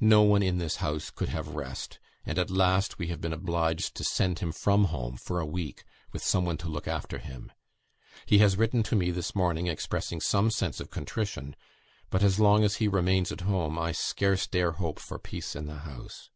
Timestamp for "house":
0.76-1.10, 15.80-16.30